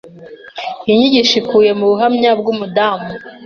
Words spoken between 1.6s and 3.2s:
mu buhamya bw’umudamu